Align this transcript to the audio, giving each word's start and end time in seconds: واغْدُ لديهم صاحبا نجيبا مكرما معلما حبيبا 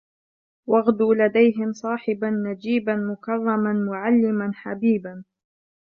واغْدُ 0.67 1.01
لديهم 1.01 1.73
صاحبا 1.73 2.29
نجيبا 2.29 2.95
مكرما 2.95 3.73
معلما 3.73 4.51
حبيبا 4.53 5.23